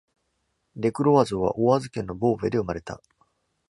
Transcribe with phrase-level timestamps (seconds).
[0.75, 3.03] デクロワゾーはオワーズ県のボーヴェで生まれた。